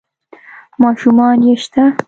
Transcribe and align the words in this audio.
ـ 0.75 0.77
ماشومان 0.81 1.37
يې 1.45 1.53
شته؟ 1.63 1.83